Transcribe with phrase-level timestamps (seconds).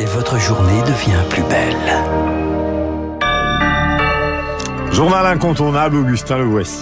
[0.00, 1.76] et votre journée devient plus belle.
[4.92, 6.80] Journal incontournable, Augustin Le Voici.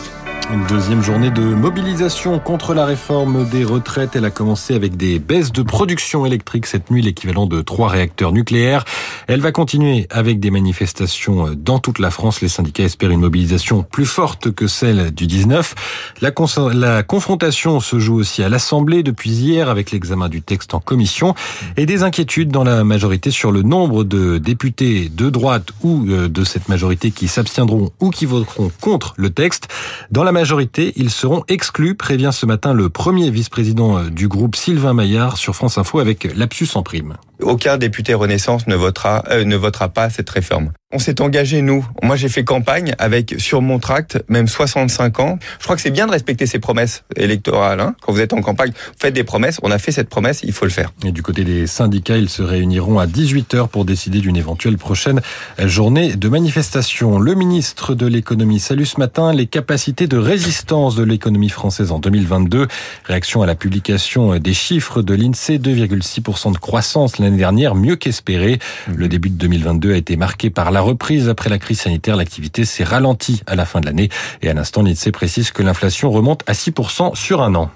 [0.52, 4.16] Une deuxième journée de mobilisation contre la réforme des retraites.
[4.16, 8.32] Elle a commencé avec des baisses de production électrique cette nuit, l'équivalent de trois réacteurs
[8.32, 8.84] nucléaires.
[9.28, 12.40] Elle va continuer avec des manifestations dans toute la France.
[12.40, 15.74] Les syndicats espèrent une mobilisation plus forte que celle du 19.
[16.22, 21.34] La, confrontation se joue aussi à l'Assemblée depuis hier avec l'examen du texte en commission
[21.76, 26.28] et des inquiétudes dans la majorité sur le nombre de députés de droite ou euh,
[26.28, 29.68] de cette majorité qui s'abstiendront ou qui voteront contre le texte.
[30.10, 34.94] Dans la majorité, ils seront exclus, prévient ce matin le premier vice-président du groupe Sylvain
[34.94, 37.18] Maillard sur France Info avec Lapsus en prime.
[37.40, 40.72] Aucun député Renaissance ne votera, euh, ne votera pas cette réforme.
[40.90, 41.86] On s'est engagé, nous.
[42.02, 45.38] Moi, j'ai fait campagne avec, sur mon tract, même 65 ans.
[45.58, 47.80] Je crois que c'est bien de respecter ses promesses électorales.
[47.80, 47.94] Hein.
[48.00, 49.58] Quand vous êtes en campagne, vous faites des promesses.
[49.62, 50.94] On a fait cette promesse, il faut le faire.
[51.04, 55.20] Et du côté des syndicats, ils se réuniront à 18h pour décider d'une éventuelle prochaine
[55.58, 57.18] journée de manifestation.
[57.18, 61.98] Le ministre de l'économie salue ce matin les capacités de résistance de l'économie française en
[61.98, 62.66] 2022.
[63.04, 68.58] Réaction à la publication des chiffres de l'INSEE, 2,6% de croissance l'année dernière, mieux qu'espéré.
[68.86, 72.16] Le début de 2022 a été marqué par la reprise après la crise sanitaire.
[72.16, 74.08] L'activité s'est ralentie à la fin de l'année.
[74.42, 77.70] Et à l'instant, l'INSEE précise que l'inflation remonte à 6% sur un an.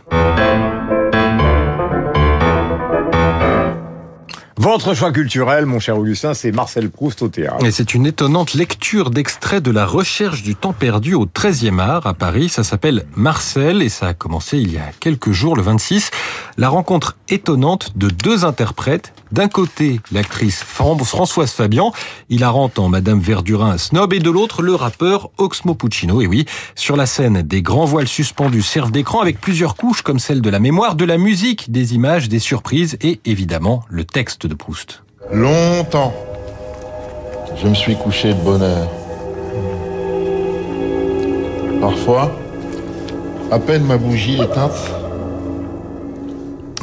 [4.63, 7.65] Votre choix culturel, mon cher Augustin, c'est Marcel Proust au théâtre.
[7.65, 12.07] Et c'est une étonnante lecture d'extrait de la recherche du temps perdu au 13e art
[12.07, 12.49] à Paris.
[12.49, 16.13] Ça s'appelle Marcel et ça a commencé il y a quelques jours, le 26.
[16.59, 19.15] La rencontre étonnante de deux interprètes.
[19.33, 21.93] D'un côté, l'actrice Françoise Fabian,
[22.29, 26.21] hilarante en Madame Verdurin snob, et de l'autre, le rappeur Oxmo Puccino.
[26.21, 30.19] Et oui, sur la scène, des grands voiles suspendus servent d'écran avec plusieurs couches comme
[30.19, 34.47] celle de la mémoire, de la musique, des images, des surprises et évidemment le texte
[34.47, 35.03] de Proust.
[35.33, 36.13] Longtemps,
[37.57, 38.91] je me suis couché de bonne heure.
[41.81, 42.37] Parfois,
[43.51, 45.02] à peine ma bougie éteinte,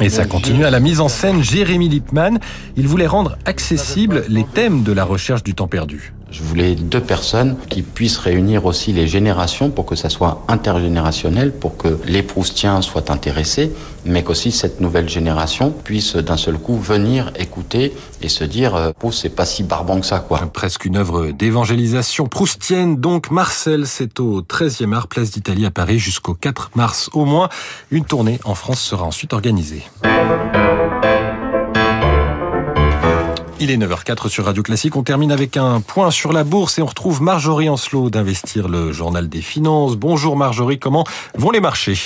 [0.00, 2.38] et ça continue à la mise en scène Jérémy Lippmann.
[2.76, 6.12] Il voulait rendre accessibles les thèmes de la recherche du temps perdu.
[6.30, 11.52] Je voulais deux personnes qui puissent réunir aussi les générations pour que ça soit intergénérationnel,
[11.52, 13.72] pour que les Proustiens soient intéressés,
[14.04, 17.92] mais qu'aussi cette nouvelle génération puisse d'un seul coup venir écouter
[18.22, 20.38] et se dire Proust c'est pas si barbant que ça quoi.
[20.52, 25.98] Presque une œuvre d'évangélisation proustienne donc Marcel c'est au 13e art place d'Italie à Paris
[25.98, 27.48] jusqu'au 4 mars au moins.
[27.90, 29.82] Une tournée en France sera ensuite organisée.
[33.62, 34.96] Il est 9h04 sur Radio Classique.
[34.96, 38.90] On termine avec un point sur la bourse et on retrouve Marjorie Ancelot d'Investir le
[38.90, 39.96] journal des finances.
[39.96, 41.04] Bonjour Marjorie, comment
[41.34, 41.98] vont les marchés?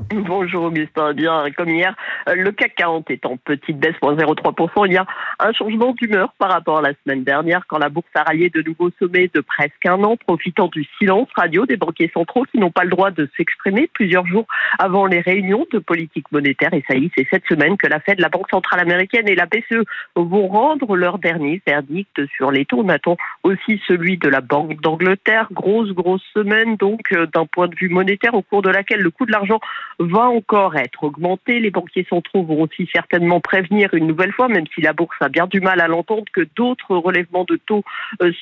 [0.14, 1.94] Bonjour Augustin, bien comme hier,
[2.26, 4.86] le CAC 40 est en petite baisse, moins 0,3%.
[4.86, 5.06] Il y a
[5.40, 8.62] un changement d'humeur par rapport à la semaine dernière quand la bourse a rallié de
[8.62, 12.70] nouveaux sommets de presque un an, profitant du silence radio des banquiers centraux qui n'ont
[12.70, 14.46] pas le droit de s'exprimer plusieurs jours
[14.78, 16.72] avant les réunions de politique monétaire.
[16.74, 19.34] Et ça y est, c'est cette semaine que la Fed, la Banque centrale américaine et
[19.34, 19.84] la BCE
[20.16, 22.82] vont rendre leur dernier verdict sur les taux.
[22.84, 25.48] On attend aussi celui de la Banque d'Angleterre.
[25.52, 27.00] Grosse, grosse semaine donc
[27.32, 29.60] d'un point de vue monétaire au cours de laquelle le coût de l'argent
[29.98, 31.60] va encore être augmenté.
[31.60, 35.28] Les banquiers centraux vont aussi certainement prévenir une nouvelle fois, même si la bourse a
[35.28, 37.84] bien du mal à l'entendre, que d'autres relèvements de taux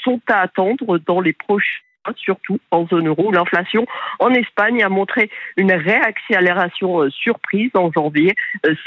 [0.03, 1.81] sont à attendre dans les prochains
[2.17, 3.31] surtout en zone euro.
[3.31, 3.87] L'inflation
[4.19, 8.35] en Espagne a montré une réaccélération surprise en janvier,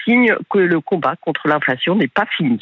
[0.04, 2.62] signe que le combat contre l'inflation n'est pas fini.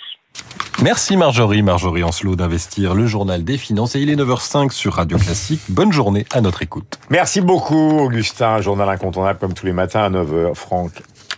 [0.84, 3.96] Merci Marjorie, Marjorie Ancelot d'Investir, le journal des finances.
[3.96, 5.62] Et il est 9h05 sur Radio Classique.
[5.70, 7.00] Bonne journée à notre écoute.
[7.10, 10.56] Merci beaucoup Augustin, journal incontournable comme tous les matins à 9h.
[10.56, 10.92] Franck.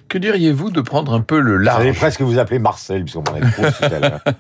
[0.07, 3.37] Que diriez-vous de prendre un peu le large J'allais presque vous appeler Marcel, puisqu'on m'en
[3.37, 4.23] a trop tout à l'heure.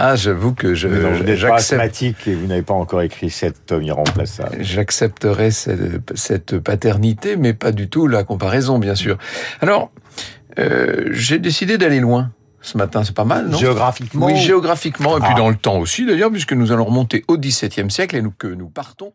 [0.00, 2.74] Ah, j'avoue que je, Mais non, vous n'êtes pas j'accepte, asthmatique et vous n'avez pas
[2.74, 4.56] encore écrit sept tomes irremplaçables.
[4.60, 9.18] j'accepterai cette, cette paternité, mais pas du tout la comparaison, bien sûr.
[9.60, 9.90] Alors,
[10.58, 12.30] euh, j'ai décidé d'aller loin
[12.68, 13.58] ce matin, c'est pas mal, non?
[13.58, 15.38] Géographiquement Oui, géographiquement, et puis Ah.
[15.38, 18.46] dans le temps aussi, d'ailleurs, puisque nous allons remonter au XVIIe siècle et nous, que
[18.46, 19.12] nous partons